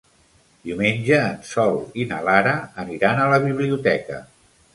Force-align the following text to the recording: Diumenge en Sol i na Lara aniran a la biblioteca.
Diumenge 0.69 1.19
en 1.25 1.37
Sol 1.49 1.77
i 2.01 2.07
na 2.15 2.23
Lara 2.29 2.55
aniran 2.85 3.23
a 3.23 3.29
la 3.35 3.41
biblioteca. 3.45 4.21